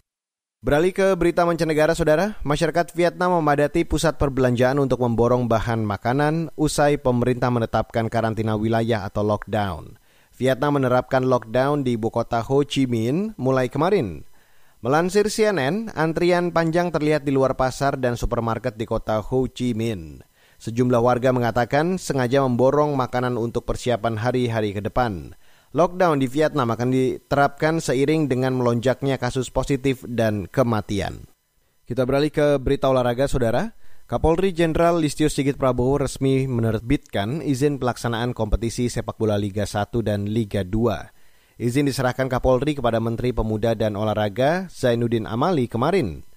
Beralih 0.59 0.91
ke 0.91 1.15
berita 1.15 1.47
mancanegara, 1.47 1.95
saudara. 1.95 2.35
Masyarakat 2.43 2.91
Vietnam 2.91 3.39
memadati 3.39 3.87
pusat 3.87 4.19
perbelanjaan 4.19 4.75
untuk 4.77 4.99
memborong 4.99 5.47
bahan 5.47 5.87
makanan 5.87 6.51
usai 6.59 6.99
pemerintah 6.99 7.47
menetapkan 7.47 8.11
karantina 8.11 8.59
wilayah 8.59 9.07
atau 9.07 9.23
lockdown. 9.23 9.95
Vietnam 10.35 10.75
menerapkan 10.75 11.23
lockdown 11.23 11.87
di 11.87 11.95
ibu 11.95 12.11
kota 12.11 12.43
Ho 12.43 12.67
Chi 12.67 12.91
Minh 12.91 13.35
mulai 13.39 13.71
kemarin. 13.71 14.27
Melansir 14.83 15.31
CNN, 15.31 15.95
antrian 15.95 16.51
panjang 16.51 16.91
terlihat 16.91 17.23
di 17.23 17.31
luar 17.31 17.55
pasar 17.55 17.95
dan 17.95 18.19
supermarket 18.19 18.75
di 18.75 18.83
kota 18.83 19.19
Ho 19.19 19.47
Chi 19.47 19.71
Minh. 19.71 20.23
Sejumlah 20.59 20.99
warga 20.99 21.31
mengatakan 21.31 21.95
sengaja 21.95 22.43
memborong 22.43 22.91
makanan 22.99 23.39
untuk 23.39 23.63
persiapan 23.63 24.19
hari-hari 24.19 24.75
ke 24.75 24.83
depan. 24.83 25.31
Lockdown 25.71 26.19
di 26.19 26.27
Vietnam 26.27 26.67
akan 26.75 26.91
diterapkan 26.91 27.79
seiring 27.79 28.27
dengan 28.27 28.59
melonjaknya 28.59 29.15
kasus 29.15 29.47
positif 29.47 30.03
dan 30.03 30.51
kematian. 30.51 31.31
Kita 31.87 32.03
beralih 32.03 32.29
ke 32.29 32.59
berita 32.59 32.91
olahraga, 32.91 33.31
saudara. 33.31 33.71
Kapolri 34.09 34.51
Jenderal 34.51 34.99
Listio 34.99 35.29
Sigit 35.31 35.55
Prabowo 35.55 36.01
resmi 36.01 36.49
menerbitkan 36.49 37.39
izin 37.39 37.79
pelaksanaan 37.79 38.35
kompetisi 38.35 38.91
sepak 38.91 39.15
bola 39.15 39.39
Liga 39.39 39.63
1 39.63 39.95
dan 40.03 40.27
Liga 40.27 40.65
2. 40.65 41.61
Izin 41.61 41.87
diserahkan 41.87 42.27
Kapolri 42.27 42.75
kepada 42.75 42.97
Menteri 42.99 43.31
Pemuda 43.31 43.77
dan 43.79 43.95
Olahraga 43.95 44.67
Zainuddin 44.67 45.23
Amali 45.23 45.71
kemarin. 45.71 46.28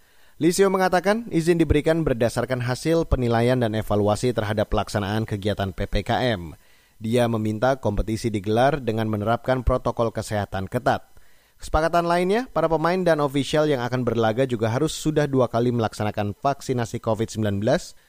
Lisio 0.43 0.67
mengatakan 0.75 1.31
izin 1.31 1.55
diberikan 1.55 2.03
berdasarkan 2.03 2.67
hasil 2.67 3.07
penilaian 3.07 3.55
dan 3.63 3.79
evaluasi 3.79 4.35
terhadap 4.35 4.75
pelaksanaan 4.75 5.23
kegiatan 5.23 5.71
PPKM. 5.71 6.59
Dia 6.99 7.31
meminta 7.31 7.79
kompetisi 7.79 8.27
digelar 8.27 8.83
dengan 8.83 9.07
menerapkan 9.07 9.63
protokol 9.63 10.11
kesehatan 10.11 10.67
ketat. 10.67 11.15
Kesepakatan 11.63 12.11
lainnya, 12.11 12.51
para 12.51 12.67
pemain 12.67 12.99
dan 13.07 13.23
ofisial 13.23 13.71
yang 13.71 13.87
akan 13.87 14.03
berlaga 14.03 14.43
juga 14.43 14.67
harus 14.67 14.91
sudah 14.91 15.31
dua 15.31 15.47
kali 15.47 15.71
melaksanakan 15.71 16.35
vaksinasi 16.35 16.99
COVID-19 16.99 17.63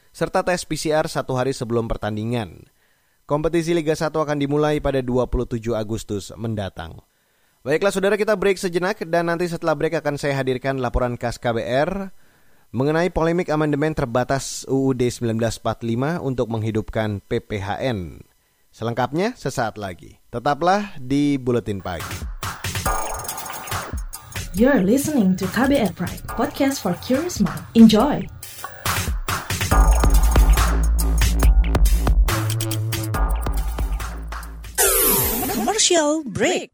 serta 0.10 0.42
tes 0.42 0.66
PCR 0.66 1.06
satu 1.06 1.38
hari 1.38 1.54
sebelum 1.54 1.86
pertandingan. 1.86 2.66
Kompetisi 3.30 3.78
Liga 3.78 3.94
1 3.94 4.10
akan 4.10 4.42
dimulai 4.42 4.82
pada 4.82 5.06
27 5.06 5.62
Agustus 5.78 6.34
mendatang. 6.34 6.98
Baiklah 7.62 7.94
saudara 7.94 8.18
kita 8.18 8.34
break 8.34 8.58
sejenak 8.58 9.06
dan 9.06 9.30
nanti 9.30 9.46
setelah 9.46 9.78
break 9.78 10.02
akan 10.02 10.18
saya 10.18 10.34
hadirkan 10.42 10.82
laporan 10.82 11.14
khas 11.14 11.38
KBR 11.38 12.23
mengenai 12.74 13.14
polemik 13.14 13.54
amandemen 13.54 13.94
terbatas 13.94 14.66
UUD 14.66 14.98
1945 14.98 15.62
untuk 16.26 16.50
menghidupkan 16.50 17.22
PPHN. 17.30 18.26
Selengkapnya 18.74 19.38
sesaat 19.38 19.78
lagi. 19.78 20.18
Tetaplah 20.34 20.98
di 20.98 21.38
Buletin 21.38 21.86
Pagi. 21.86 22.34
You're 24.58 24.82
listening 24.82 25.38
to 25.38 25.46
KBR 25.54 25.94
Pride, 25.94 26.26
podcast 26.26 26.82
for 26.82 26.98
curious 27.06 27.38
mind. 27.38 27.62
Enjoy! 27.78 28.26
Commercial 35.54 36.26
break. 36.26 36.74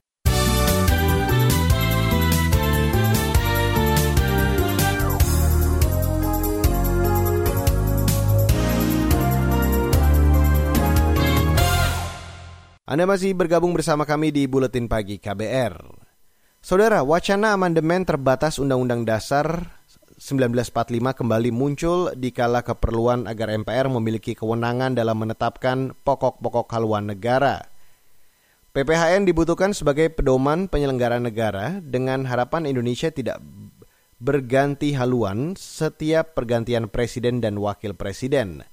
Anda 12.91 13.07
masih 13.07 13.31
bergabung 13.31 13.71
bersama 13.71 14.03
kami 14.03 14.35
di 14.35 14.51
Buletin 14.51 14.91
Pagi 14.91 15.15
KBR. 15.15 15.79
Saudara, 16.59 17.07
wacana 17.07 17.55
amandemen 17.55 18.03
terbatas 18.03 18.59
Undang-Undang 18.59 19.07
Dasar 19.07 19.79
1945 20.19 20.99
kembali 21.15 21.55
muncul 21.55 22.11
di 22.19 22.35
kala 22.35 22.67
keperluan 22.67 23.31
agar 23.31 23.47
MPR 23.47 23.87
memiliki 23.87 24.35
kewenangan 24.35 24.91
dalam 24.91 25.23
menetapkan 25.23 25.95
pokok-pokok 26.03 26.67
haluan 26.75 27.07
negara. 27.07 27.63
PPHN 28.75 29.23
dibutuhkan 29.23 29.71
sebagai 29.71 30.11
pedoman 30.11 30.67
penyelenggara 30.67 31.15
negara 31.23 31.79
dengan 31.79 32.27
harapan 32.27 32.67
Indonesia 32.67 33.07
tidak 33.07 33.39
berganti 34.19 34.99
haluan 34.99 35.55
setiap 35.55 36.35
pergantian 36.35 36.91
presiden 36.91 37.39
dan 37.39 37.55
wakil 37.55 37.95
presiden. 37.95 38.67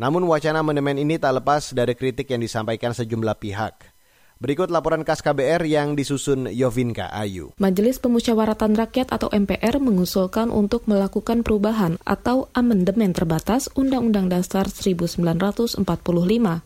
Namun 0.00 0.24
wacana 0.24 0.64
amandemen 0.64 0.96
ini 0.96 1.20
tak 1.20 1.44
lepas 1.44 1.76
dari 1.76 1.92
kritik 1.92 2.32
yang 2.32 2.40
disampaikan 2.40 2.96
sejumlah 2.96 3.36
pihak. 3.36 3.99
Berikut 4.40 4.72
laporan 4.72 5.04
khas 5.04 5.20
KBR 5.20 5.68
yang 5.68 5.92
disusun 5.92 6.48
Yovinka 6.48 7.12
Ayu. 7.12 7.52
Majelis 7.60 8.00
Pemusyawaratan 8.00 8.72
Rakyat 8.72 9.12
atau 9.12 9.28
MPR 9.28 9.76
mengusulkan 9.84 10.48
untuk 10.48 10.88
melakukan 10.88 11.44
perubahan 11.44 12.00
atau 12.08 12.48
amandemen 12.56 13.12
terbatas 13.12 13.68
Undang-Undang 13.76 14.32
Dasar 14.32 14.64
1945. 14.64 15.84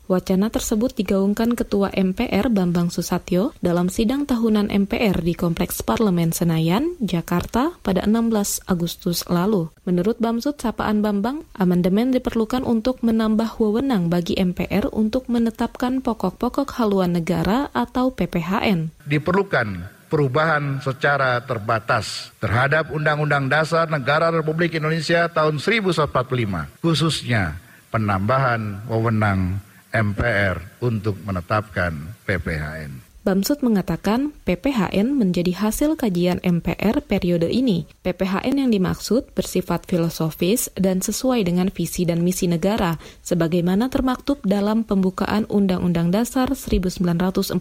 Wacana 0.07 0.47
tersebut 0.55 0.95
digaungkan 0.95 1.59
Ketua 1.59 1.91
MPR 1.91 2.47
Bambang 2.47 2.95
Susatyo 2.95 3.51
dalam 3.59 3.91
sidang 3.91 4.23
tahunan 4.23 4.71
MPR 4.71 5.19
di 5.27 5.35
Kompleks 5.35 5.83
Parlemen 5.83 6.31
Senayan, 6.31 6.95
Jakarta 7.03 7.75
pada 7.83 8.07
16 8.07 8.71
Agustus 8.71 9.27
lalu. 9.27 9.67
Menurut 9.83 10.23
Bamsud 10.23 10.63
Sapaan 10.63 11.03
Bambang, 11.03 11.43
amandemen 11.59 12.15
diperlukan 12.15 12.63
untuk 12.63 13.03
menambah 13.03 13.59
wewenang 13.59 14.15
bagi 14.15 14.39
MPR 14.39 14.95
untuk 14.95 15.27
menetapkan 15.27 15.99
pokok-pokok 16.07 16.71
haluan 16.79 17.19
negara 17.19 17.64
atau 17.73 18.11
PPHN. 18.11 18.91
Diperlukan 19.07 19.95
perubahan 20.09 20.79
secara 20.79 21.43
terbatas 21.43 22.31
terhadap 22.39 22.95
Undang-Undang 22.95 23.51
Dasar 23.51 23.91
Negara 23.91 24.31
Republik 24.31 24.79
Indonesia 24.79 25.27
tahun 25.27 25.59
1945, 25.59 26.81
khususnya 26.81 27.59
penambahan 27.91 28.87
wewenang 28.89 29.59
MPR 29.95 30.59
untuk 30.83 31.19
menetapkan 31.23 31.95
PPHN. 32.27 33.04
Bamsud 33.25 33.65
mengatakan 33.65 34.37
PPHN 34.45 35.17
menjadi 35.17 35.57
hasil 35.57 35.97
kajian 35.97 36.45
MPR 36.45 37.01
periode 37.01 37.49
ini. 37.49 37.89
PPHN 38.05 38.61
yang 38.61 38.69
dimaksud 38.69 39.33
bersifat 39.33 39.89
filosofis 39.89 40.69
dan 40.77 41.01
sesuai 41.01 41.49
dengan 41.49 41.73
visi 41.73 42.05
dan 42.05 42.21
misi 42.21 42.53
negara, 42.53 43.01
sebagaimana 43.25 43.89
termaktub 43.89 44.45
dalam 44.45 44.85
pembukaan 44.85 45.49
Undang-Undang 45.49 46.13
Dasar 46.13 46.53
1945. 46.53 47.57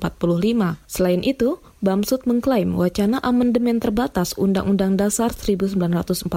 Selain 0.83 1.23
itu, 1.23 1.63
Bamsud 1.83 2.23
mengklaim 2.23 2.79
wacana 2.79 3.19
amandemen 3.19 3.83
terbatas 3.83 4.39
Undang-Undang 4.39 4.95
Dasar 4.95 5.35
1945 5.35 6.31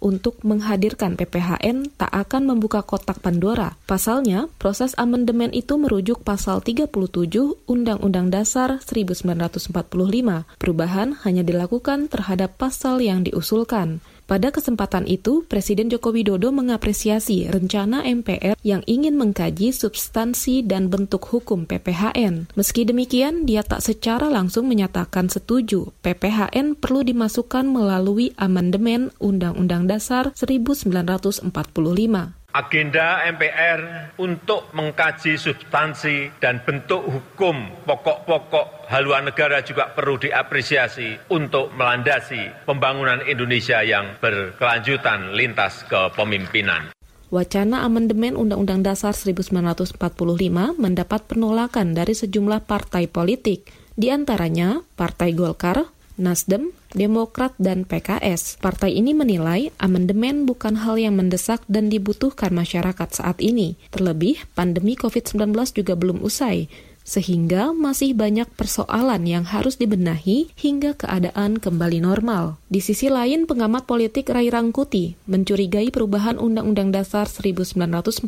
untuk 0.00 0.40
menghadirkan 0.40 1.12
PPHN 1.20 1.92
tak 2.00 2.08
akan 2.08 2.48
membuka 2.48 2.80
kotak 2.80 3.20
Pandora. 3.20 3.76
Pasalnya, 3.84 4.48
proses 4.56 4.96
amandemen 4.96 5.52
itu 5.52 5.76
merujuk 5.76 6.24
pasal 6.24 6.64
37 6.64 6.88
Undang-Undang 7.68 8.32
Dasar 8.32 8.80
1945. 8.80 9.76
Perubahan 10.56 11.20
hanya 11.20 11.44
dilakukan 11.44 12.08
terhadap 12.08 12.56
pasal 12.56 13.04
yang 13.04 13.28
diusulkan. 13.28 14.00
Pada 14.26 14.54
kesempatan 14.54 15.04
itu, 15.10 15.42
Presiden 15.44 15.90
Joko 15.90 16.14
Widodo 16.14 16.54
mengapresiasi 16.54 17.50
rencana 17.50 18.06
MPR 18.06 18.54
yang 18.62 18.82
ingin 18.86 19.18
mengkaji 19.18 19.74
substansi 19.74 20.62
dan 20.66 20.92
bentuk 20.92 21.26
hukum 21.28 21.64
PPHN. 21.64 22.46
Meski 22.54 22.86
demikian, 22.86 23.44
dia 23.44 23.66
tak 23.66 23.82
secara 23.82 24.30
langsung 24.30 24.70
menyatakan 24.70 25.30
setuju 25.30 25.90
PPHN 26.04 26.78
perlu 26.78 27.02
dimasukkan 27.06 27.66
melalui 27.66 28.34
amandemen 28.38 29.10
Undang-Undang 29.18 29.90
Dasar 29.90 30.30
1945. 30.34 32.41
Agenda 32.52 33.24
MPR 33.32 34.12
untuk 34.20 34.68
mengkaji 34.76 35.40
substansi 35.40 36.36
dan 36.36 36.60
bentuk 36.60 37.00
hukum 37.00 37.80
pokok-pokok 37.88 38.92
haluan 38.92 39.24
negara 39.24 39.64
juga 39.64 39.88
perlu 39.88 40.20
diapresiasi 40.20 41.32
untuk 41.32 41.72
melandasi 41.72 42.68
pembangunan 42.68 43.24
Indonesia 43.24 43.80
yang 43.80 44.20
berkelanjutan 44.20 45.32
lintas 45.32 45.88
kepemimpinan. 45.88 46.92
Wacana 47.32 47.88
amandemen 47.88 48.36
Undang-Undang 48.36 48.84
Dasar 48.84 49.16
1945 49.16 49.96
mendapat 50.76 51.24
penolakan 51.24 51.96
dari 51.96 52.12
sejumlah 52.12 52.68
partai 52.68 53.08
politik, 53.08 53.72
di 53.96 54.12
antaranya 54.12 54.84
Partai 55.00 55.32
Golkar, 55.32 55.88
Nasdem, 56.20 56.76
Demokrat, 56.92 57.56
dan 57.58 57.84
PKS. 57.88 58.60
Partai 58.60 58.96
ini 58.96 59.16
menilai 59.16 59.72
amandemen 59.80 60.44
bukan 60.44 60.80
hal 60.80 60.96
yang 61.00 61.18
mendesak 61.18 61.64
dan 61.66 61.88
dibutuhkan 61.88 62.52
masyarakat 62.52 63.08
saat 63.12 63.40
ini. 63.40 63.80
Terlebih, 63.90 64.44
pandemi 64.52 64.94
COVID-19 64.96 65.52
juga 65.72 65.94
belum 65.98 66.20
usai 66.22 66.68
sehingga 67.02 67.74
masih 67.74 68.14
banyak 68.14 68.48
persoalan 68.54 69.26
yang 69.26 69.44
harus 69.46 69.78
dibenahi 69.78 70.50
hingga 70.56 70.94
keadaan 70.96 71.58
kembali 71.58 72.02
normal. 72.02 72.58
Di 72.72 72.80
sisi 72.80 73.12
lain, 73.12 73.44
pengamat 73.44 73.84
politik 73.84 74.32
Rai 74.32 74.48
Rangkuti 74.48 75.18
mencurigai 75.28 75.92
perubahan 75.92 76.40
Undang-Undang 76.40 76.94
Dasar 76.94 77.28
1945 77.28 78.26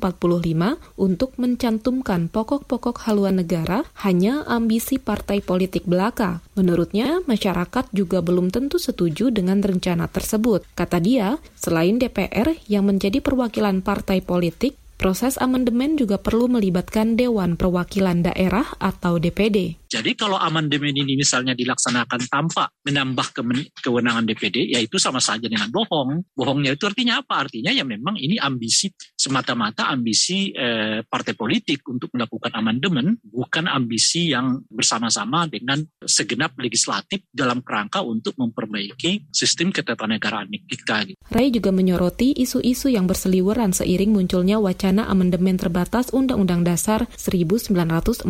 untuk 1.00 1.30
mencantumkan 1.40 2.28
pokok-pokok 2.28 3.08
haluan 3.08 3.40
negara 3.40 3.86
hanya 4.04 4.44
ambisi 4.44 5.00
partai 5.00 5.40
politik 5.40 5.88
belaka. 5.88 6.44
Menurutnya, 6.54 7.24
masyarakat 7.24 7.88
juga 7.96 8.20
belum 8.20 8.52
tentu 8.52 8.76
setuju 8.76 9.32
dengan 9.32 9.64
rencana 9.64 10.06
tersebut. 10.06 10.66
Kata 10.76 11.00
dia, 11.00 11.40
selain 11.56 11.96
DPR 11.96 12.52
yang 12.68 12.84
menjadi 12.84 13.24
perwakilan 13.24 13.80
partai 13.80 14.20
politik, 14.20 14.76
Proses 15.04 15.36
amandemen 15.36 16.00
juga 16.00 16.16
perlu 16.16 16.48
melibatkan 16.48 17.12
Dewan 17.12 17.60
Perwakilan 17.60 18.24
Daerah 18.24 18.72
atau 18.80 19.20
DPD. 19.20 19.83
Jadi 19.94 20.18
kalau 20.18 20.34
amandemen 20.34 20.90
ini 20.90 21.14
misalnya 21.14 21.54
dilaksanakan 21.54 22.26
tanpa 22.26 22.66
menambah 22.82 23.30
kewenangan 23.78 24.26
DPD, 24.26 24.74
ya 24.74 24.82
itu 24.82 24.98
sama 24.98 25.22
saja 25.22 25.46
dengan 25.46 25.70
bohong. 25.70 26.34
Bohongnya 26.34 26.74
itu 26.74 26.82
artinya 26.90 27.22
apa? 27.22 27.46
Artinya 27.46 27.70
ya 27.70 27.86
memang 27.86 28.18
ini 28.18 28.34
ambisi 28.42 28.90
semata-mata 29.14 29.86
ambisi 29.86 30.50
eh, 30.50 31.06
partai 31.06 31.38
politik 31.38 31.86
untuk 31.86 32.10
melakukan 32.10 32.50
amandemen, 32.58 33.22
bukan 33.22 33.70
ambisi 33.70 34.34
yang 34.34 34.66
bersama-sama 34.66 35.46
dengan 35.46 35.78
segenap 36.02 36.58
legislatif 36.58 37.22
dalam 37.30 37.62
kerangka 37.62 38.02
untuk 38.02 38.34
memperbaiki 38.34 39.30
sistem 39.30 39.70
ketatanegaraan 39.70 40.50
kita. 40.66 41.06
Ray 41.30 41.54
juga 41.54 41.70
menyoroti 41.70 42.34
isu-isu 42.34 42.90
yang 42.90 43.06
berseliweran 43.06 43.70
seiring 43.70 44.10
munculnya 44.10 44.58
wacana 44.58 45.06
amandemen 45.06 45.54
terbatas 45.54 46.10
Undang-Undang 46.10 46.66
Dasar 46.66 47.06
1945, 47.14 48.26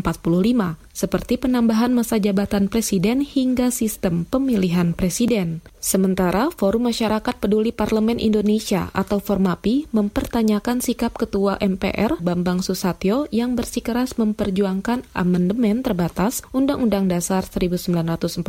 seperti 0.92 1.34
penambahan 1.54 1.94
masa 1.94 2.18
jabatan 2.18 2.66
presiden 2.66 3.22
hingga 3.22 3.70
sistem 3.70 4.26
pemilihan 4.26 4.90
presiden. 4.90 5.62
Sementara 5.84 6.48
Forum 6.48 6.88
Masyarakat 6.88 7.44
Peduli 7.44 7.68
Parlemen 7.68 8.16
Indonesia 8.16 8.88
atau 8.96 9.20
Formapi 9.20 9.84
mempertanyakan 9.92 10.80
sikap 10.80 11.12
Ketua 11.12 11.60
MPR 11.60 12.24
Bambang 12.24 12.64
Susatyo 12.64 13.28
yang 13.28 13.52
bersikeras 13.52 14.16
memperjuangkan 14.16 15.04
amandemen 15.12 15.84
terbatas 15.84 16.40
Undang-Undang 16.56 17.12
Dasar 17.12 17.44
1945. 17.44 18.48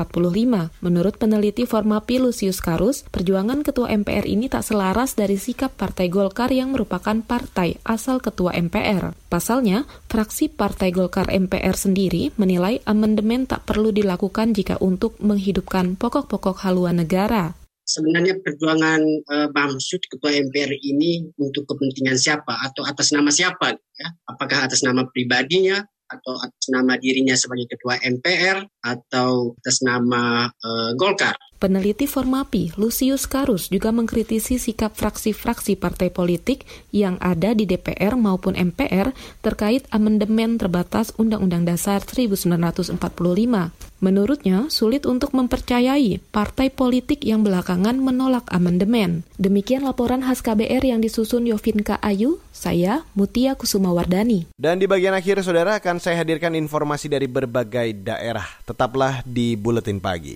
Menurut 0.79 1.15
peneliti 1.19 1.67
Formapi 1.67 2.23
Lucius 2.23 2.63
Karus, 2.63 3.03
perjuangan 3.11 3.67
Ketua 3.67 3.91
MPR 3.91 4.23
ini 4.23 4.47
tak 4.47 4.63
selaras 4.63 5.19
dari 5.19 5.35
sikap 5.35 5.75
Partai 5.75 6.07
Golkar 6.07 6.55
yang 6.55 6.71
merupakan 6.71 7.19
partai 7.19 7.75
asal 7.83 8.23
Ketua 8.23 8.55
MPR. 8.55 9.11
Pasalnya, 9.27 9.83
fraksi 10.07 10.47
Partai 10.47 10.95
Golkar 10.95 11.27
MPR 11.27 11.75
sendiri 11.75 12.31
menilai 12.39 12.79
amandemen 12.87 13.43
tak 13.43 13.67
perlu 13.67 13.91
dilakukan 13.91 14.55
jika 14.55 14.79
untuk 14.79 15.19
menghidupkan 15.19 15.99
pokok-pokok 15.99 16.63
haluan 16.63 17.03
negara 17.03 17.24
sebenarnya 17.85 18.41
perjuangan 18.41 19.01
uh, 19.29 19.47
Bamsud 19.53 20.01
ketua 20.09 20.33
MPR 20.33 20.73
ini 20.81 21.29
untuk 21.37 21.69
kepentingan 21.69 22.17
siapa? 22.17 22.57
Atau 22.65 22.83
atas 22.83 23.13
nama 23.13 23.29
siapa 23.29 23.77
ya? 23.77 24.07
Apakah 24.27 24.65
atas 24.65 24.81
nama 24.81 25.05
pribadinya? 25.13 25.85
Atau 26.05 26.37
atas 26.37 26.65
nama 26.69 27.01
dirinya 27.01 27.33
sebagai 27.33 27.65
ketua 27.65 27.97
MPR 27.97 28.61
atau 28.85 29.57
atas 29.57 29.81
nama 29.81 30.45
uh, 30.49 30.91
Golkar 30.93 31.33
Peneliti 31.55 32.03
Formapi, 32.03 32.75
Lucius 32.75 33.31
Karus, 33.31 33.71
juga 33.71 33.95
mengkritisi 33.95 34.59
sikap 34.59 34.91
fraksi-fraksi 34.91 35.79
partai 35.79 36.11
politik 36.11 36.67
yang 36.91 37.15
ada 37.23 37.55
di 37.55 37.63
DPR 37.63 38.19
maupun 38.19 38.59
MPR 38.59 39.15
terkait 39.39 39.87
amandemen 39.87 40.59
terbatas 40.59 41.15
Undang-Undang 41.15 41.63
Dasar 41.63 42.03
1945. 42.03 42.99
Menurutnya, 44.03 44.67
sulit 44.67 45.07
untuk 45.07 45.31
mempercayai 45.31 46.19
partai 46.35 46.67
politik 46.67 47.23
yang 47.23 47.47
belakangan 47.47 47.95
menolak 48.03 48.43
amandemen. 48.51 49.23
Demikian 49.39 49.87
laporan 49.87 50.19
khas 50.27 50.43
KBR 50.43 50.83
yang 50.83 50.99
disusun 50.99 51.47
Yovinka 51.47 52.03
Ayu, 52.03 52.43
saya 52.51 53.07
Mutia 53.15 53.55
Kusuma 53.55 53.95
Wardani. 53.95 54.51
Dan 54.59 54.83
di 54.83 54.91
bagian 54.91 55.15
akhir, 55.15 55.39
saudara, 55.39 55.79
akan 55.79 56.03
saya 56.03 56.19
hadirkan 56.19 56.51
informasi 56.59 57.07
dari 57.07 57.31
berbagai 57.31 57.95
daerah. 58.03 58.45
Tetaplah 58.67 59.23
di 59.23 59.55
Buletin 59.55 60.03
Pagi. 60.03 60.35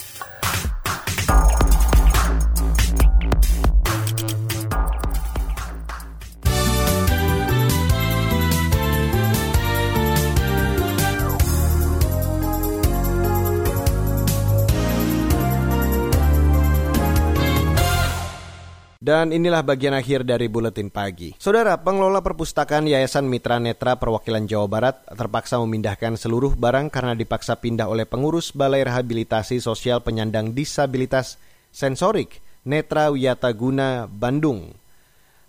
Dan 19.01 19.33
inilah 19.33 19.65
bagian 19.65 19.97
akhir 19.97 20.29
dari 20.29 20.45
Buletin 20.45 20.93
Pagi. 20.93 21.33
Saudara, 21.41 21.73
pengelola 21.81 22.21
perpustakaan 22.21 22.85
Yayasan 22.85 23.25
Mitra 23.25 23.57
Netra 23.57 23.97
Perwakilan 23.97 24.45
Jawa 24.45 24.69
Barat 24.69 25.01
terpaksa 25.09 25.57
memindahkan 25.57 26.21
seluruh 26.21 26.53
barang 26.53 26.93
karena 26.93 27.17
dipaksa 27.17 27.57
pindah 27.57 27.89
oleh 27.89 28.05
pengurus 28.05 28.53
Balai 28.53 28.85
Rehabilitasi 28.85 29.57
Sosial 29.57 30.05
Penyandang 30.05 30.53
Disabilitas 30.53 31.41
Sensorik 31.73 32.45
Netra 32.61 33.09
Wiyataguna 33.09 34.05
Bandung. 34.05 34.69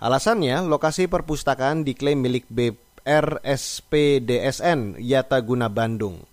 Alasannya, 0.00 0.64
lokasi 0.64 1.12
perpustakaan 1.12 1.84
diklaim 1.84 2.24
milik 2.24 2.48
BRSPDSN 2.48 3.36
Yataguna 4.96 5.68
Bandung. 5.68 6.24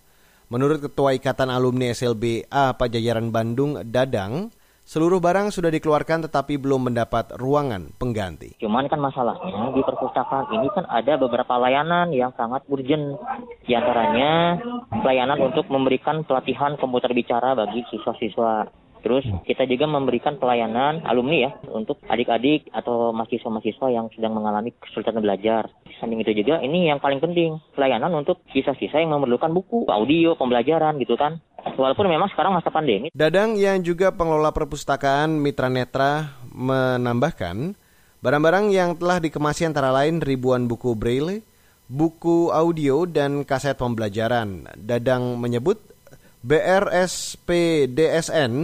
Menurut 0.47 0.87
Ketua 0.87 1.19
Ikatan 1.19 1.51
Alumni 1.51 1.91
SLBA 1.91 2.79
Pajajaran 2.79 3.27
Bandung, 3.27 3.83
Dadang, 3.83 4.55
Seluruh 4.89 5.21
barang 5.21 5.53
sudah 5.53 5.69
dikeluarkan 5.69 6.25
tetapi 6.25 6.57
belum 6.57 6.89
mendapat 6.89 7.37
ruangan 7.37 7.93
pengganti. 8.01 8.57
Cuman 8.57 8.89
kan 8.89 8.97
masalahnya 8.97 9.69
di 9.77 9.85
perpustakaan 9.85 10.49
ini 10.49 10.65
kan 10.73 10.89
ada 10.89 11.13
beberapa 11.13 11.61
layanan 11.61 12.09
yang 12.09 12.33
sangat 12.33 12.65
urgent. 12.65 13.21
Di 13.69 13.77
antaranya 13.77 14.57
pelayanan 14.89 15.45
untuk 15.45 15.69
memberikan 15.69 16.25
pelatihan 16.25 16.73
komputer 16.81 17.13
bicara 17.13 17.53
bagi 17.53 17.85
siswa-siswa. 17.85 18.65
Terus 19.05 19.29
kita 19.45 19.69
juga 19.69 19.85
memberikan 19.85 20.41
pelayanan 20.41 21.05
alumni 21.05 21.37
ya 21.47 21.51
untuk 21.69 22.01
adik-adik 22.09 22.73
atau 22.73 23.13
mahasiswa-mahasiswa 23.13 23.87
yang 23.93 24.09
sedang 24.11 24.35
mengalami 24.35 24.73
kesulitan 24.75 25.21
belajar. 25.21 25.69
Samping 26.01 26.25
itu 26.25 26.33
juga 26.43 26.65
ini 26.65 26.89
yang 26.89 26.97
paling 26.97 27.21
penting, 27.21 27.61
pelayanan 27.77 28.11
untuk 28.17 28.41
siswa-siswa 28.51 28.99
yang 28.99 29.13
memerlukan 29.13 29.53
buku, 29.53 29.87
audio, 29.87 30.33
pembelajaran 30.33 30.97
gitu 30.97 31.13
kan. 31.13 31.39
Walaupun 31.79 32.07
memang 32.07 32.27
sekarang 32.31 32.53
masa 32.55 32.69
pandemi. 32.71 33.09
Dadang 33.15 33.55
yang 33.55 33.79
juga 33.83 34.11
pengelola 34.11 34.51
perpustakaan 34.51 35.39
Mitra 35.39 35.71
Netra 35.71 36.35
menambahkan, 36.51 37.75
barang-barang 38.19 38.71
yang 38.71 38.95
telah 38.99 39.19
dikemasi 39.23 39.67
antara 39.67 39.91
lain 39.95 40.19
ribuan 40.19 40.67
buku 40.67 40.95
braille, 40.95 41.43
buku 41.87 42.51
audio, 42.51 43.07
dan 43.07 43.47
kaset 43.47 43.79
pembelajaran. 43.79 44.67
Dadang 44.75 45.39
menyebut 45.39 45.79
BRSPDSN 46.39 47.51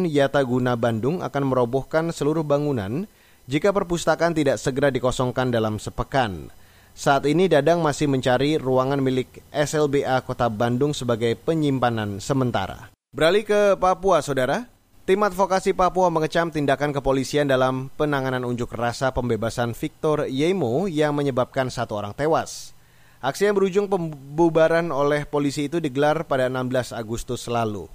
Yataguna 0.07 0.79
Bandung 0.79 1.19
akan 1.19 1.43
merobohkan 1.43 2.07
seluruh 2.15 2.47
bangunan 2.47 3.03
jika 3.51 3.75
perpustakaan 3.75 4.31
tidak 4.31 4.55
segera 4.57 4.87
dikosongkan 4.87 5.51
dalam 5.51 5.75
sepekan. 5.77 6.47
Saat 6.95 7.27
ini 7.27 7.51
Dadang 7.51 7.83
masih 7.83 8.07
mencari 8.07 8.55
ruangan 8.55 9.03
milik 9.03 9.43
SLBA 9.51 10.15
Kota 10.23 10.47
Bandung 10.47 10.95
sebagai 10.95 11.35
penyimpanan 11.35 12.23
sementara. 12.23 12.87
Beralih 13.11 13.43
ke 13.43 13.75
Papua, 13.75 14.23
Saudara. 14.23 14.63
Tim 15.03 15.19
advokasi 15.19 15.75
Papua 15.75 16.07
mengecam 16.07 16.47
tindakan 16.55 16.95
kepolisian 16.95 17.51
dalam 17.51 17.91
penanganan 17.99 18.47
unjuk 18.47 18.71
rasa 18.71 19.11
pembebasan 19.11 19.75
Victor 19.75 20.31
Yemo 20.31 20.87
yang 20.87 21.11
menyebabkan 21.19 21.67
satu 21.67 21.99
orang 21.99 22.15
tewas. 22.15 22.71
Aksi 23.19 23.43
yang 23.51 23.59
berujung 23.59 23.91
pembubaran 23.91 24.87
oleh 24.95 25.27
polisi 25.27 25.67
itu 25.67 25.83
digelar 25.83 26.23
pada 26.23 26.47
16 26.47 26.95
Agustus 26.95 27.43
lalu. 27.51 27.91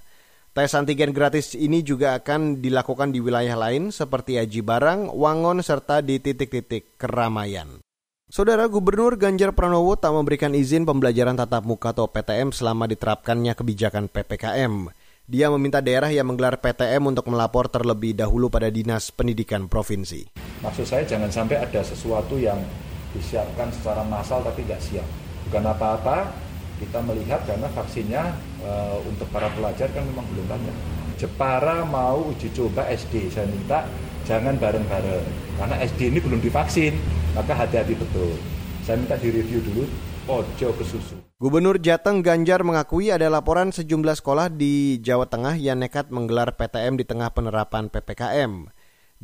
Tes 0.56 0.72
antigen 0.72 1.12
gratis 1.12 1.52
ini 1.52 1.84
juga 1.84 2.16
akan 2.16 2.64
dilakukan 2.64 3.12
di 3.12 3.20
wilayah 3.20 3.60
lain 3.60 3.92
seperti 3.92 4.40
Aji 4.40 4.64
Barang, 4.64 5.12
Wangon, 5.12 5.60
serta 5.60 6.00
di 6.00 6.16
titik-titik 6.16 6.96
keramaian. 6.96 7.84
Saudara 8.32 8.64
Gubernur 8.72 9.20
Ganjar 9.20 9.52
Pranowo 9.52 10.00
tak 10.00 10.16
memberikan 10.16 10.56
izin 10.56 10.88
pembelajaran 10.88 11.36
tatap 11.36 11.68
muka 11.68 11.92
atau 11.92 12.08
PTM 12.08 12.56
selama 12.56 12.88
diterapkannya 12.88 13.52
kebijakan 13.52 14.08
PPKM. 14.08 14.96
Dia 15.28 15.52
meminta 15.52 15.84
daerah 15.84 16.08
yang 16.08 16.32
menggelar 16.32 16.64
PTM 16.64 17.04
untuk 17.04 17.28
melapor 17.28 17.68
terlebih 17.68 18.16
dahulu 18.16 18.48
pada 18.48 18.72
Dinas 18.72 19.12
Pendidikan 19.12 19.68
Provinsi. 19.68 20.40
Maksud 20.64 20.88
saya 20.88 21.04
jangan 21.04 21.36
sampai 21.36 21.60
ada 21.68 21.84
sesuatu 21.84 22.40
yang 22.40 22.64
disiapkan 23.12 23.76
secara 23.76 24.08
massal 24.08 24.40
tapi 24.40 24.64
nggak 24.64 24.80
siap. 24.80 25.08
Bukan 25.52 25.68
apa-apa, 25.68 26.32
kita 26.80 27.04
melihat 27.04 27.44
karena 27.44 27.68
vaksinnya 27.76 28.55
e, 28.66 28.74
untuk 29.06 29.30
para 29.30 29.54
pelajar 29.54 29.88
kan 29.94 30.02
memang 30.02 30.26
belum 30.34 30.50
banyak. 30.50 30.76
Jepara 31.16 31.86
mau 31.86 32.34
uji 32.34 32.52
coba 32.52 32.90
SD, 32.90 33.30
saya 33.32 33.48
minta 33.48 33.88
jangan 34.26 34.58
bareng-bareng 34.58 35.24
karena 35.56 35.76
SD 35.86 36.12
ini 36.12 36.20
belum 36.20 36.42
divaksin, 36.44 36.98
maka 37.38 37.56
hati-hati 37.56 37.96
betul. 37.96 38.36
Saya 38.84 39.00
minta 39.00 39.16
direview 39.16 39.64
dulu, 39.64 39.88
ojo 40.28 40.68
ke 40.76 40.84
susu. 40.84 41.16
Gubernur 41.40 41.78
Jateng 41.78 42.26
Ganjar 42.26 42.66
mengakui 42.66 43.14
ada 43.14 43.30
laporan 43.30 43.70
sejumlah 43.70 44.18
sekolah 44.18 44.48
di 44.52 44.98
Jawa 45.00 45.30
Tengah 45.30 45.56
yang 45.56 45.80
nekat 45.80 46.10
menggelar 46.10 46.58
PTM 46.58 46.98
di 47.00 47.06
tengah 47.06 47.32
penerapan 47.32 47.88
PPKM. 47.88 48.75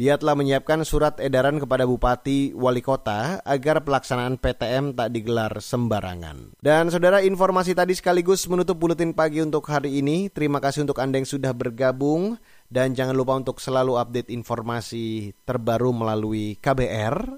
Dia 0.02 0.18
telah 0.18 0.34
menyiapkan 0.34 0.82
surat 0.82 1.22
edaran 1.22 1.62
kepada 1.62 1.86
Bupati 1.86 2.58
Wali 2.58 2.82
Kota 2.82 3.38
agar 3.46 3.86
pelaksanaan 3.86 4.42
PTM 4.42 4.98
tak 4.98 5.14
digelar 5.14 5.54
sembarangan. 5.62 6.58
Dan 6.58 6.90
saudara 6.90 7.22
informasi 7.22 7.78
tadi 7.78 7.94
sekaligus 7.94 8.50
menutup 8.50 8.82
buletin 8.82 9.14
pagi 9.14 9.46
untuk 9.46 9.62
hari 9.70 10.02
ini. 10.02 10.34
Terima 10.34 10.58
kasih 10.58 10.90
untuk 10.90 10.98
Anda 10.98 11.22
yang 11.22 11.30
sudah 11.30 11.54
bergabung 11.54 12.42
dan 12.66 12.98
jangan 12.98 13.14
lupa 13.14 13.38
untuk 13.38 13.62
selalu 13.62 14.02
update 14.02 14.34
informasi 14.34 15.38
terbaru 15.46 15.94
melalui 15.94 16.58
KBR. 16.58 17.38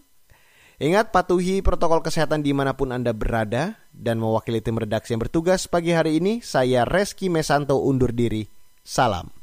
Ingat 0.79 1.11
patuhi 1.11 1.59
protokol 1.59 1.99
kesehatan 1.99 2.47
di 2.47 2.55
mana 2.55 2.79
pun 2.79 2.95
Anda 2.95 3.11
berada 3.11 3.75
dan 3.91 4.23
mewakili 4.23 4.63
tim 4.63 4.79
redaksi 4.79 5.11
yang 5.11 5.19
bertugas 5.19 5.67
pagi 5.67 5.91
hari 5.91 6.15
ini, 6.15 6.39
saya 6.39 6.87
Reski 6.87 7.27
Mesanto 7.27 7.83
undur 7.83 8.15
diri. 8.15 8.47
Salam. 8.87 9.42